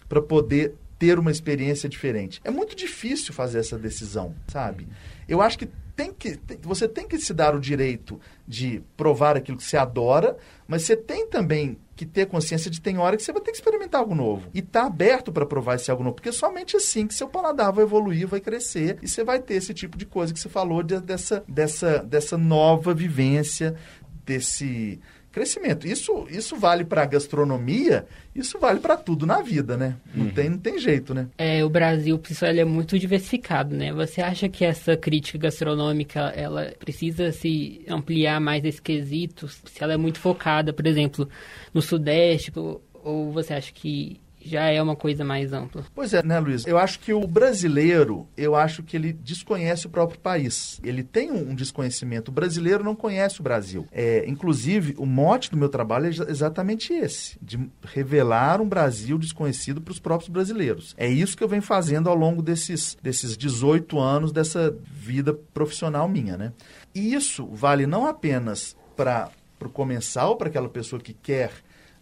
[0.10, 2.42] para poder ter uma experiência diferente.
[2.44, 4.88] É muito difícil fazer essa decisão, sabe?
[5.28, 9.58] Eu acho que tem que você tem que se dar o direito de provar aquilo
[9.58, 13.34] que você adora, mas você tem também que ter consciência de tem hora que você
[13.34, 16.32] vai ter que experimentar algo novo e tá aberto para provar esse algo novo, porque
[16.32, 19.98] somente assim que seu paladar vai evoluir, vai crescer e você vai ter esse tipo
[19.98, 23.76] de coisa que você falou de, dessa dessa dessa nova vivência,
[24.26, 25.88] desse crescimento.
[25.88, 29.96] Isso, isso vale para a gastronomia, isso vale para tudo na vida, né?
[30.14, 30.32] Não, uhum.
[30.32, 31.28] tem, não tem jeito, né?
[31.38, 33.94] É, o Brasil ele é muito diversificado, né?
[33.94, 39.48] Você acha que essa crítica gastronômica ela precisa se ampliar mais esse quesito?
[39.48, 41.30] Se ela é muito focada, por exemplo,
[41.74, 45.84] no Sudeste, ou você acha que já é uma coisa mais ampla.
[45.94, 46.66] Pois é, né, Luiz?
[46.66, 50.80] Eu acho que o brasileiro, eu acho que ele desconhece o próprio país.
[50.84, 52.30] Ele tem um desconhecimento.
[52.30, 53.88] O brasileiro não conhece o Brasil.
[53.92, 59.82] É, inclusive, o mote do meu trabalho é exatamente esse, de revelar um Brasil desconhecido
[59.82, 60.96] para os próprios brasileiros.
[60.98, 66.08] É isso que eu venho fazendo ao longo desses, desses 18 anos dessa vida profissional
[66.08, 66.54] minha, né?
[66.94, 69.30] E isso vale não apenas para
[69.62, 71.52] o comensal, para aquela pessoa que quer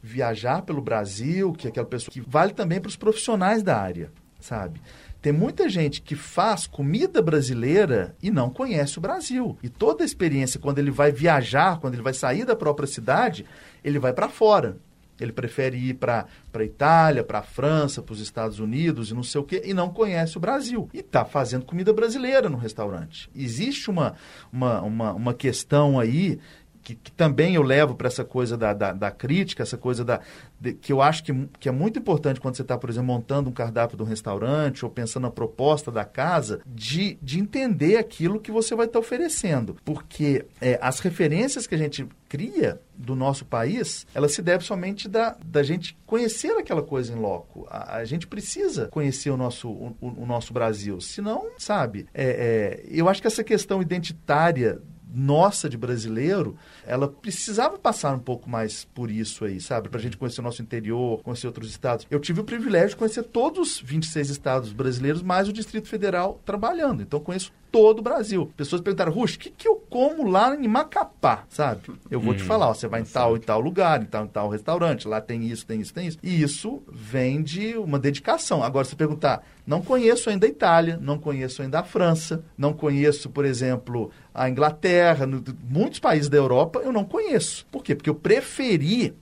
[0.01, 4.12] viajar pelo Brasil, que é aquela pessoa que vale também para os profissionais da área,
[4.39, 4.81] sabe?
[5.21, 9.57] Tem muita gente que faz comida brasileira e não conhece o Brasil.
[9.63, 13.45] E toda a experiência, quando ele vai viajar, quando ele vai sair da própria cidade,
[13.83, 14.77] ele vai para fora.
[15.19, 19.23] Ele prefere ir para a Itália, para a França, para os Estados Unidos e não
[19.23, 20.89] sei o quê, e não conhece o Brasil.
[20.93, 23.29] E está fazendo comida brasileira no restaurante.
[23.36, 24.13] Existe uma,
[24.53, 26.39] uma, uma, uma questão aí
[26.88, 30.21] que, que, também eu levo para essa coisa da, da, da, crítica, essa coisa da,
[30.58, 33.50] de, que eu acho que, que é muito importante quando você está, por exemplo, montando
[33.50, 38.39] um cardápio de um restaurante ou pensando na proposta da casa, de, de entender aquilo
[38.39, 39.76] que você vai estar tá oferecendo.
[39.84, 45.10] Porque é, as referências que a gente cria do nosso país, ela se deve somente
[45.10, 47.67] da, da gente conhecer aquela coisa em loco.
[47.69, 51.02] A, a gente precisa conhecer o nosso, o, o nosso Brasil.
[51.02, 54.82] Senão, sabe, é, é, eu acho que essa questão identitária
[55.17, 59.89] nossa de brasileiro, ela precisava passar um pouco mais por isso aí, sabe?
[59.89, 62.06] Pra gente conhecer o nosso interior, conhecer outros estados.
[62.10, 66.39] Eu tive o privilégio de conhecer todos os 26 estados brasileiros, mais o Distrito Federal
[66.45, 67.01] trabalhando.
[67.01, 68.51] Então, conheço todo o Brasil.
[68.57, 71.81] Pessoas perguntaram, Rush, o que, que eu como lá em Macapá, sabe?
[72.09, 74.25] Eu vou hum, te falar, ó, você vai em tal e tal lugar, em tal
[74.25, 76.17] e tal restaurante, lá tem isso, tem isso, tem isso.
[76.23, 78.63] E isso vem de uma dedicação.
[78.63, 83.29] Agora, se perguntar, não conheço ainda a Itália, não conheço ainda a França, não conheço,
[83.29, 87.63] por exemplo, a Inglaterra, no, muitos países da Europa eu não conheço.
[87.71, 87.93] Por quê?
[87.93, 89.13] Porque eu preferi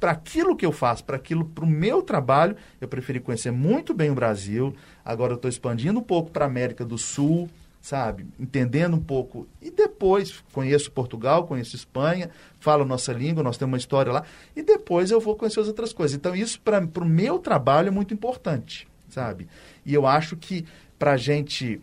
[0.00, 3.92] para aquilo que eu faço, para aquilo, para o meu trabalho, eu preferi conhecer muito
[3.92, 4.72] bem o Brasil.
[5.04, 7.50] Agora eu estou expandindo um pouco para a América do Sul,
[7.82, 8.24] sabe?
[8.38, 9.48] Entendendo um pouco.
[9.60, 14.22] E depois conheço Portugal, conheço Espanha, falo nossa língua, nós temos uma história lá.
[14.54, 16.16] E depois eu vou conhecer as outras coisas.
[16.16, 19.48] Então, isso para o meu trabalho é muito importante, sabe?
[19.84, 20.64] E eu acho que
[20.98, 21.80] para a gente.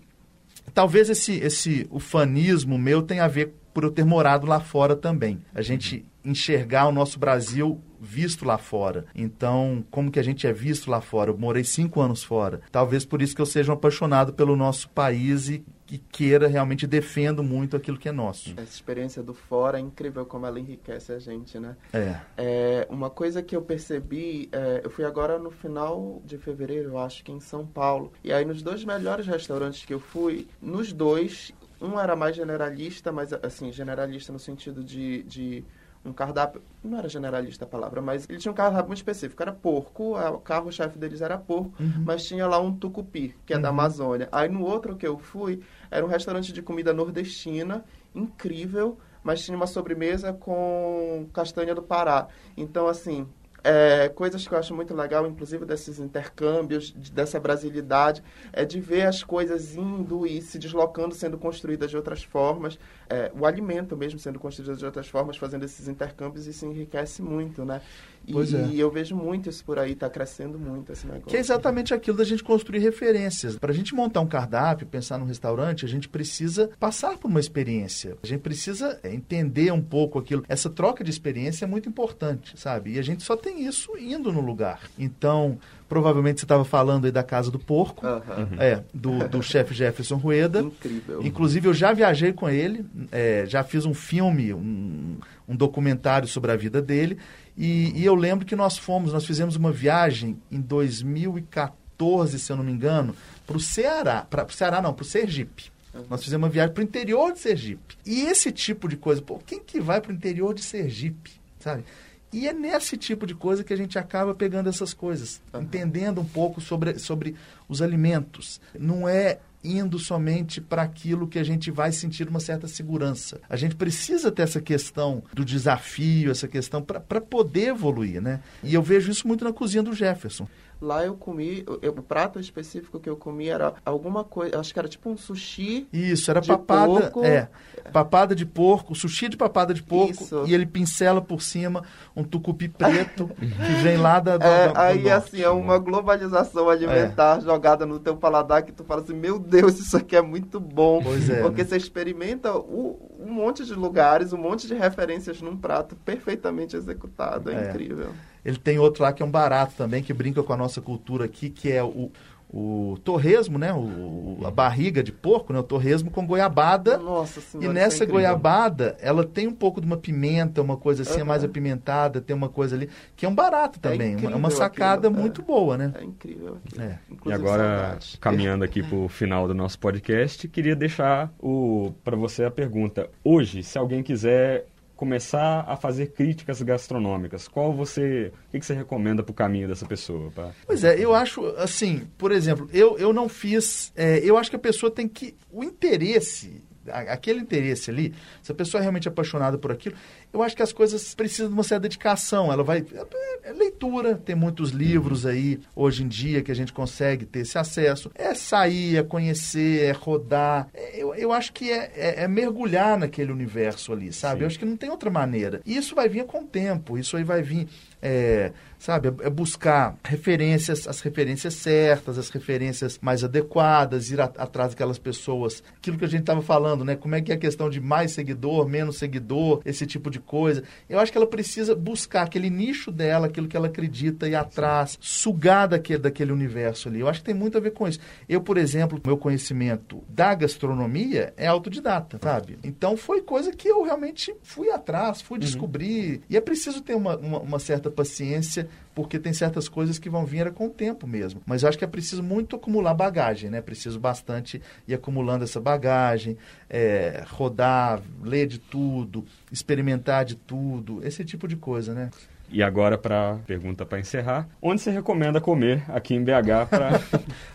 [0.73, 5.41] Talvez esse, esse ufanismo meu tenha a ver por eu ter morado lá fora também.
[5.53, 9.05] A gente enxergar o nosso Brasil visto lá fora.
[9.13, 11.31] Então, como que a gente é visto lá fora?
[11.31, 12.61] Eu morei cinco anos fora.
[12.71, 16.85] Talvez por isso que eu seja um apaixonado pelo nosso país e que queira realmente
[16.85, 18.51] defendo muito aquilo que é nosso.
[18.51, 21.75] Essa experiência do fora é incrível como ela enriquece a gente, né?
[21.91, 22.15] É.
[22.37, 26.99] é uma coisa que eu percebi, é, eu fui agora no final de fevereiro, eu
[26.99, 28.13] acho que em São Paulo.
[28.23, 33.11] E aí nos dois melhores restaurantes que eu fui, nos dois, um era mais generalista,
[33.11, 35.63] mas assim, generalista no sentido de, de
[36.09, 39.51] um cardápio, não era generalista a palavra, mas ele tinha um cardápio muito específico, era
[39.51, 42.03] porco, o carro-chefe deles era porco, uhum.
[42.05, 43.61] mas tinha lá um tucupi, que é uhum.
[43.61, 44.29] da Amazônia.
[44.31, 49.55] Aí no outro que eu fui, era um restaurante de comida nordestina, incrível, mas tinha
[49.55, 52.27] uma sobremesa com castanha do Pará.
[52.55, 53.27] Então, assim,
[53.63, 59.05] é, coisas que eu acho muito legal, inclusive desses intercâmbios, dessa brasilidade, é de ver
[59.05, 64.19] as coisas indo e se deslocando, sendo construídas de outras formas, é, o alimento mesmo
[64.19, 67.81] sendo construído de outras formas, fazendo esses intercâmbios, isso enriquece muito, né?
[68.27, 68.67] E, pois é.
[68.67, 71.27] e eu vejo muito isso por aí, está crescendo muito esse negócio.
[71.27, 73.57] Que é exatamente aquilo da gente construir referências.
[73.57, 77.39] Para a gente montar um cardápio, pensar num restaurante, a gente precisa passar por uma
[77.39, 78.15] experiência.
[78.21, 80.43] A gente precisa é, entender um pouco aquilo.
[80.47, 82.93] Essa troca de experiência é muito importante, sabe?
[82.93, 84.81] E a gente só tem isso indo no lugar.
[84.97, 85.57] Então,
[85.89, 88.61] provavelmente você estava falando aí da Casa do Porco, uhum.
[88.61, 90.61] é, do, do chefe Jefferson Rueda.
[90.61, 91.25] Incrível.
[91.25, 96.51] Inclusive, eu já viajei com ele, é, já fiz um filme, um, um documentário sobre
[96.51, 97.17] a vida dele.
[97.57, 102.55] E, e, eu lembro que nós fomos, nós fizemos uma viagem em 2014, se eu
[102.55, 104.25] não me engano, para o Ceará.
[104.29, 105.71] Para o Ceará não, para o Sergipe.
[106.07, 107.97] Nós fizemos uma viagem para o interior de Sergipe.
[108.05, 111.83] E esse tipo de coisa, pô, quem que vai para o interior de Sergipe, sabe?
[112.31, 115.61] E é nesse tipo de coisa que a gente acaba pegando essas coisas, uhum.
[115.61, 117.35] entendendo um pouco sobre, sobre
[117.67, 118.61] os alimentos.
[118.77, 123.41] Não é indo somente para aquilo que a gente vai sentir uma certa segurança.
[123.49, 128.41] A gente precisa ter essa questão do desafio, essa questão para poder evoluir, né?
[128.63, 130.47] E eu vejo isso muito na cozinha do Jefferson.
[130.81, 134.79] Lá eu comi, eu, o prato específico que eu comi era alguma coisa, acho que
[134.79, 135.87] era tipo um sushi.
[135.91, 137.25] Isso, era papada, porco.
[137.25, 137.49] é,
[137.91, 140.43] papada de porco, sushi de papada de porco Isso.
[140.47, 141.83] e ele pincela por cima
[142.15, 145.09] um tucupi preto que vem lá da, é, aí norte.
[145.09, 147.41] assim é uma globalização alimentar é.
[147.41, 151.01] jogada no teu paladar que tu fala assim, meu Deus, isso aqui é muito bom.
[151.03, 151.41] Pois é.
[151.41, 151.67] Porque né?
[151.67, 157.51] você experimenta o, um monte de lugares, um monte de referências num prato perfeitamente executado,
[157.51, 157.69] é, é.
[157.69, 158.13] incrível.
[158.49, 161.25] Ele tem outro lá que é um barato também, que brinca com a nossa cultura
[161.25, 162.11] aqui, que é o,
[162.51, 163.71] o torresmo, né?
[163.71, 165.59] O, a barriga de porco, né?
[165.59, 166.97] O torresmo com goiabada.
[166.97, 171.03] Nossa senhora, E nessa é goiabada, ela tem um pouco de uma pimenta, uma coisa
[171.03, 171.27] assim, uhum.
[171.27, 174.17] mais apimentada, tem uma coisa ali, que é um barato é também.
[174.25, 175.45] É uma sacada aquilo, muito é.
[175.45, 175.93] boa, né?
[175.93, 176.57] É incrível.
[176.75, 176.95] É.
[177.23, 178.17] E agora, saudade.
[178.19, 183.11] caminhando aqui para o final do nosso podcast, queria deixar o para você a pergunta.
[183.23, 184.65] Hoje, se alguém quiser
[184.99, 189.85] começar a fazer críticas gastronômicas, qual você, o que, você recomenda para o caminho dessa
[189.85, 190.29] pessoa?
[190.29, 190.51] Pra...
[190.67, 194.57] Pois é, eu acho assim, por exemplo, eu, eu não fiz, é, eu acho que
[194.57, 199.57] a pessoa tem que, o interesse aquele interesse ali, se a pessoa é realmente apaixonada
[199.57, 199.95] por aquilo,
[200.31, 202.51] eu acho que as coisas precisam de uma certa dedicação.
[202.51, 202.85] Ela vai.
[202.93, 207.39] É, é leitura, tem muitos livros aí hoje em dia que a gente consegue ter
[207.39, 208.11] esse acesso.
[208.15, 210.67] É sair, é conhecer, é rodar.
[210.73, 214.37] É, eu, eu acho que é, é, é, mergulhar naquele universo ali, sabe?
[214.37, 214.41] Sim.
[214.41, 215.61] Eu acho que não tem outra maneira.
[215.65, 217.67] E isso vai vir com o tempo, isso aí vai vir.
[218.01, 219.09] É, sabe?
[219.09, 224.97] É, é buscar referências, as referências certas, as referências mais adequadas, ir a, atrás daquelas
[224.97, 225.61] pessoas.
[225.77, 226.95] Aquilo que a gente estava falando, né?
[226.95, 230.63] Como é que é a questão de mais seguidor, menos seguidor, esse tipo de coisa.
[230.89, 234.97] Eu acho que ela precisa buscar aquele nicho dela, aquilo que ela acredita, ir atrás,
[235.01, 237.01] sugar daquele, daquele universo ali.
[237.01, 237.99] Eu acho que tem muito a ver com isso.
[238.27, 242.57] Eu, por exemplo, meu conhecimento da gastronomia é autodidata, sabe?
[242.63, 245.39] Então foi coisa que eu realmente fui atrás, fui uhum.
[245.39, 246.21] descobrir.
[246.29, 250.25] E é preciso ter uma, uma, uma certa paciência porque tem certas coisas que vão
[250.25, 251.41] vir com o tempo mesmo.
[251.45, 253.61] Mas eu acho que é preciso muito acumular bagagem, né?
[253.61, 256.37] Preciso bastante ir acumulando essa bagagem,
[256.69, 262.09] é, rodar, ler de tudo, experimentar de tudo, esse tipo de coisa, né?
[262.51, 266.67] E agora, para pergunta para encerrar, onde você recomenda comer aqui em BH?
[266.69, 266.99] Pra...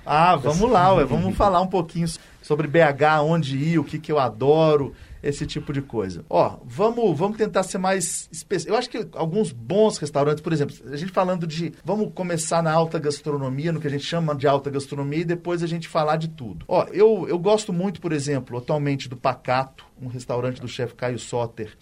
[0.07, 2.07] ah, vamos lá, ué, vamos falar um pouquinho
[2.41, 4.95] sobre BH, onde ir, o que, que eu adoro
[5.25, 6.25] esse tipo de coisa.
[6.29, 8.75] Ó, vamos, vamos tentar ser mais específico.
[8.75, 11.73] Eu acho que alguns bons restaurantes, por exemplo, a gente falando de.
[11.83, 15.63] Vamos começar na alta gastronomia, no que a gente chama de alta gastronomia, e depois
[15.63, 16.65] a gente falar de tudo.
[16.69, 21.19] Ó, eu, eu gosto muito, por exemplo, atualmente do Pacato, um restaurante do chefe Caio
[21.19, 21.77] Soter.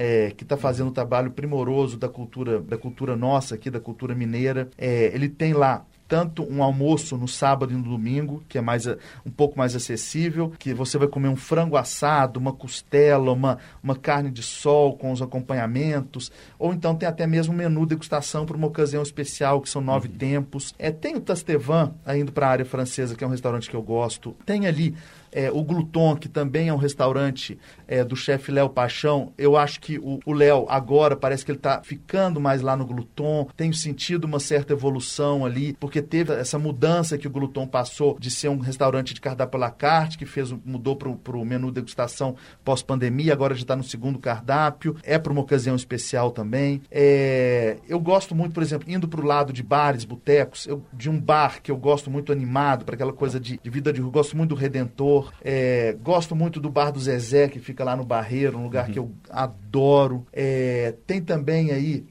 [0.00, 4.14] É, que está fazendo um trabalho primoroso da cultura da cultura nossa aqui, da cultura
[4.14, 4.70] mineira.
[4.78, 8.86] É, ele tem lá tanto um almoço no sábado e no domingo, que é mais
[8.86, 13.94] um pouco mais acessível, que você vai comer um frango assado, uma costela, uma, uma
[13.94, 18.56] carne de sol com os acompanhamentos, ou então tem até mesmo um menu degustação para
[18.56, 20.14] uma ocasião especial, que são nove uhum.
[20.14, 20.74] tempos.
[20.78, 23.82] É, tem o Tastevan, indo para a área francesa, que é um restaurante que eu
[23.82, 24.34] gosto.
[24.46, 24.96] Tem ali
[25.32, 29.80] é, o Gluton, que também é um restaurante é, do chefe Léo Paixão, eu acho
[29.80, 33.48] que o Léo agora parece que ele está ficando mais lá no Gluton.
[33.56, 38.30] Tenho sentido uma certa evolução ali, porque teve essa mudança que o Gluton passou de
[38.30, 42.36] ser um restaurante de cardápio à la carte, que fez, mudou para o menu degustação
[42.64, 44.96] pós-pandemia, agora já está no segundo cardápio.
[45.02, 46.82] É para uma ocasião especial também.
[46.90, 51.08] É, eu gosto muito, por exemplo, indo para o lado de bares, botecos, eu, de
[51.08, 54.12] um bar que eu gosto muito animado, para aquela coisa de, de vida de rua.
[54.12, 58.04] Gosto muito do Redentor é, gosto muito do Bar do Zezé, que fica lá no
[58.04, 58.92] Barreiro, um lugar uhum.
[58.92, 60.26] que eu adoro.
[60.32, 62.04] É, tem também aí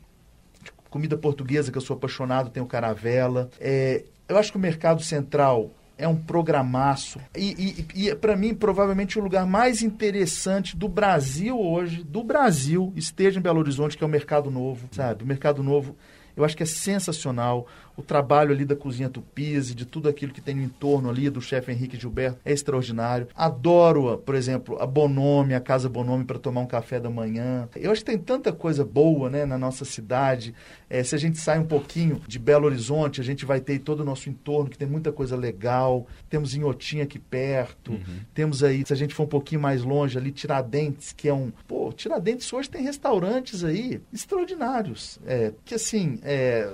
[0.90, 3.50] comida portuguesa, que eu sou apaixonado, tem o Caravela.
[3.60, 7.20] É, eu acho que o Mercado Central é um programaço.
[7.36, 12.94] E, e, e para mim, provavelmente o lugar mais interessante do Brasil hoje, do Brasil,
[12.96, 15.24] esteja em Belo Horizonte, que é o Mercado Novo, sabe?
[15.24, 15.96] O Mercado Novo,
[16.38, 20.40] eu acho que é sensacional o trabalho ali da cozinha Tupise, de tudo aquilo que
[20.40, 23.28] tem no entorno ali do chefe Henrique Gilberto é extraordinário.
[23.36, 27.68] Adoro, por exemplo, a Bonome, a Casa Bonome para tomar um café da manhã.
[27.76, 30.54] Eu acho que tem tanta coisa boa, né, na nossa cidade.
[30.88, 34.02] É, se a gente sai um pouquinho de Belo Horizonte, a gente vai ter todo
[34.02, 36.06] o nosso entorno, que tem muita coisa legal.
[36.30, 37.94] Temos Inhotim aqui perto.
[37.94, 38.20] Uhum.
[38.32, 41.52] Temos aí, se a gente for um pouquinho mais longe, ali Tiradentes, que é um...
[41.68, 45.20] Pô, Tiradentes hoje tem restaurantes aí extraordinários.
[45.26, 46.70] É, que assim, é,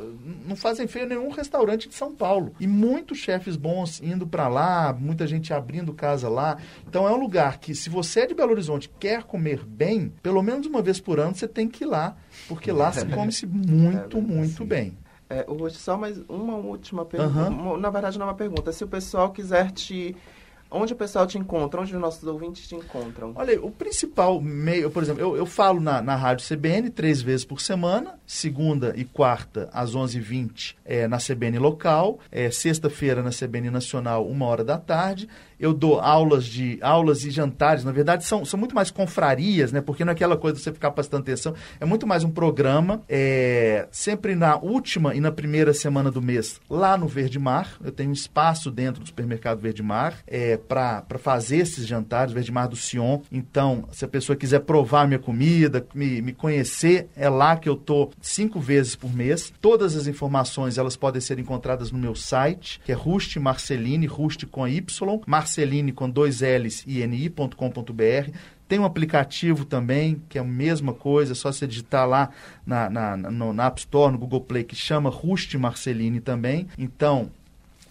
[0.47, 2.55] não fazem feio nenhum restaurante de São Paulo.
[2.59, 6.57] E muitos chefes bons indo para lá, muita gente abrindo casa lá.
[6.87, 10.41] Então é um lugar que, se você é de Belo Horizonte quer comer bem, pelo
[10.41, 14.17] menos uma vez por ano você tem que ir lá, porque lá se come-se muito,
[14.17, 14.97] é, muito bem.
[15.29, 17.51] É, hoje, só mais uma última pergunta.
[17.51, 17.77] Uhum.
[17.77, 18.71] Na verdade, não é uma pergunta.
[18.71, 20.15] Se o pessoal quiser te
[20.73, 21.79] Onde o pessoal te encontra?
[21.79, 23.31] Onde os nossos ouvintes te encontram?
[23.35, 27.45] Olha, o principal meio, por exemplo, eu, eu falo na, na Rádio CBN três vezes
[27.45, 33.69] por semana, segunda e quarta às 11h20 é, na CBN local, é, sexta-feira na CBN
[33.69, 38.43] nacional, uma hora da tarde, eu dou aulas de aulas e jantares, na verdade são,
[38.43, 39.79] são muito mais confrarias, né?
[39.79, 43.01] Porque não é aquela coisa de você ficar prestando atenção, é muito mais um programa,
[43.07, 47.91] é, sempre na última e na primeira semana do mês, lá no Verde Mar, eu
[47.91, 52.67] tenho um espaço dentro do supermercado Verde Mar é, para fazer esses jantares, Verde Mar
[52.67, 53.21] do Sion.
[53.31, 57.75] Então, se a pessoa quiser provar minha comida, me, me conhecer, é lá que eu
[57.75, 59.53] tô cinco vezes por mês.
[59.61, 64.45] Todas as informações elas podem ser encontradas no meu site, que é Rust Marceline, Rust
[64.45, 68.31] com Y, Marceline com dois L's e ni.com.br.
[68.67, 72.29] Tem um aplicativo também, que é a mesma coisa, é só você digitar lá
[72.65, 76.67] na, na, no, na App Store, no Google Play, que chama Rust Marceline também.
[76.77, 77.29] Então,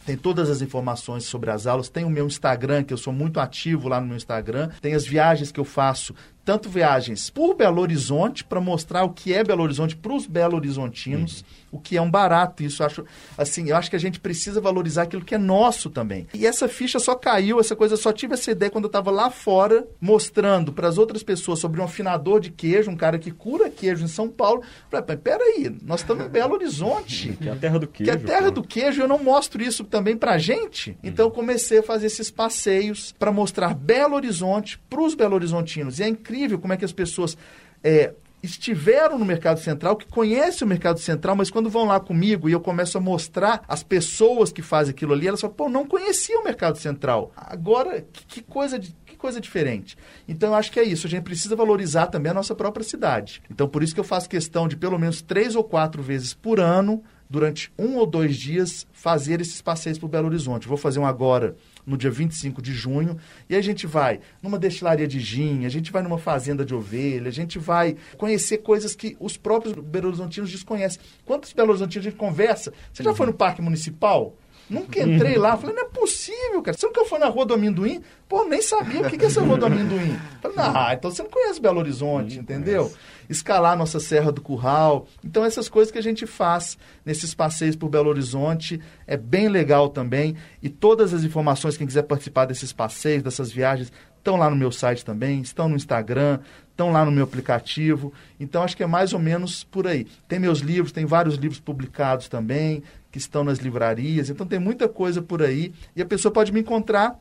[0.05, 1.89] tem todas as informações sobre as aulas.
[1.89, 4.71] Tem o meu Instagram, que eu sou muito ativo lá no meu Instagram.
[4.81, 9.33] Tem as viagens que eu faço tanto viagens por Belo Horizonte para mostrar o que
[9.33, 11.79] é Belo Horizonte para os Belo Horizontinos, uhum.
[11.79, 12.63] o que é um barato.
[12.63, 13.05] Isso acho
[13.39, 16.27] assim, eu acho que a gente precisa valorizar aquilo que é nosso também.
[16.35, 19.31] E essa ficha só caiu, essa coisa só tive essa ideia quando eu estava lá
[19.31, 23.71] fora mostrando para as outras pessoas sobre um afinador de queijo, um cara que cura
[23.71, 24.63] queijo em São Paulo.
[24.91, 28.11] Falei, peraí, nós estamos em Belo Horizonte, que é a terra do queijo.
[28.11, 28.61] Que é a terra pô.
[28.61, 30.97] do queijo, eu não mostro isso também para gente.
[31.05, 36.01] Então eu comecei a fazer esses passeios para mostrar Belo Horizonte para os Belo Horizontinos.
[36.01, 37.37] E é incrível incrível como é que as pessoas
[37.83, 38.13] é,
[38.43, 42.53] estiveram no mercado central, que conhecem o mercado central, mas quando vão lá comigo e
[42.53, 46.39] eu começo a mostrar as pessoas que fazem aquilo ali, elas falam, pô, não conhecia
[46.39, 47.31] o mercado central.
[47.37, 49.97] Agora, que, que coisa de, coisa diferente.
[50.27, 51.07] Então, eu acho que é isso.
[51.07, 53.41] A gente precisa valorizar também a nossa própria cidade.
[53.49, 56.59] Então, por isso que eu faço questão de, pelo menos três ou quatro vezes por
[56.59, 60.67] ano, durante um ou dois dias, fazer esses passeios por Belo Horizonte.
[60.67, 61.57] Vou fazer um agora
[61.87, 63.17] no dia 25 de junho,
[63.49, 67.29] e a gente vai numa destilaria de gin, a gente vai numa fazenda de ovelha,
[67.29, 71.01] a gente vai conhecer coisas que os próprios Belo Horizontinos desconhecem.
[71.25, 72.73] Quantos Belo Horizontinos a gente conversa?
[72.93, 74.35] Você já foi no Parque Municipal?
[74.71, 75.57] Nunca entrei lá.
[75.57, 76.77] Falei, não é possível, cara.
[76.77, 78.01] Você nunca foi na Rua do Amendoim?
[78.29, 80.17] Pô, nem sabia o que é essa Rua do Amendoim.
[80.41, 82.91] Falei, não, então você não conhece Belo Horizonte, entendeu?
[83.33, 85.07] Escalar nossa Serra do Curral.
[85.25, 89.89] Então, essas coisas que a gente faz nesses passeios por Belo Horizonte é bem legal
[89.89, 90.37] também.
[90.63, 94.71] E todas as informações, quem quiser participar desses passeios, dessas viagens, estão lá no meu
[94.71, 96.39] site também, estão no Instagram,
[96.71, 98.13] estão lá no meu aplicativo.
[98.39, 100.07] Então, acho que é mais ou menos por aí.
[100.29, 104.31] Tem meus livros, tem vários livros publicados também que estão nas livrarias.
[104.31, 107.21] Então tem muita coisa por aí e a pessoa pode me encontrar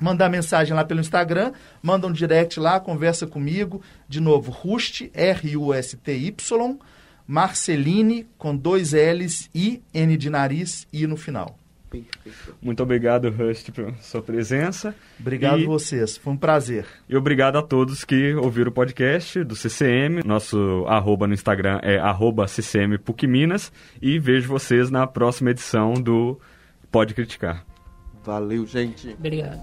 [0.00, 3.82] mandar mensagem lá pelo Instagram, manda um direct lá, conversa comigo.
[4.08, 6.34] De novo, Rust, R-U-S-T-Y,
[7.26, 11.58] Marceline, com dois L's, I, N de nariz, I no final.
[12.60, 14.94] Muito obrigado, Rust, pela sua presença.
[15.20, 15.64] Obrigado e...
[15.64, 16.86] vocês, foi um prazer.
[17.08, 20.22] E obrigado a todos que ouviram o podcast do CCM.
[20.24, 23.72] Nosso arroba no Instagram é arroba CCM PUC Minas.
[24.02, 26.40] E vejo vocês na próxima edição do
[26.90, 27.64] Pode Criticar.
[28.24, 29.10] Valeu, gente.
[29.10, 29.60] Obrigado.